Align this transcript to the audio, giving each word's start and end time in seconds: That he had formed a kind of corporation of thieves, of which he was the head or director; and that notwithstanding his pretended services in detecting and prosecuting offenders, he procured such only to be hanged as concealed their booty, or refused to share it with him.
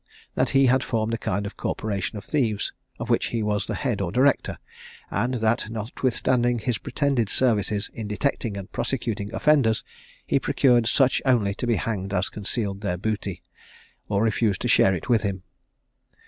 That 0.33 0.49
he 0.57 0.65
had 0.65 0.83
formed 0.83 1.13
a 1.13 1.17
kind 1.19 1.45
of 1.45 1.55
corporation 1.55 2.17
of 2.17 2.25
thieves, 2.25 2.73
of 2.99 3.11
which 3.11 3.27
he 3.27 3.43
was 3.43 3.67
the 3.67 3.75
head 3.75 4.01
or 4.01 4.11
director; 4.11 4.57
and 5.11 5.35
that 5.35 5.69
notwithstanding 5.69 6.57
his 6.57 6.79
pretended 6.79 7.29
services 7.29 7.91
in 7.93 8.07
detecting 8.07 8.57
and 8.57 8.71
prosecuting 8.71 9.31
offenders, 9.31 9.83
he 10.25 10.39
procured 10.39 10.87
such 10.87 11.21
only 11.23 11.53
to 11.53 11.67
be 11.67 11.75
hanged 11.75 12.15
as 12.15 12.29
concealed 12.29 12.81
their 12.81 12.97
booty, 12.97 13.43
or 14.09 14.23
refused 14.23 14.61
to 14.61 14.67
share 14.67 14.95
it 14.95 15.07
with 15.07 15.21
him. 15.21 15.43